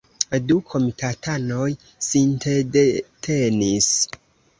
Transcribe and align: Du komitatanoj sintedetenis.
Du 0.51 0.55
komitatanoj 0.69 1.67
sintedetenis. 2.07 3.91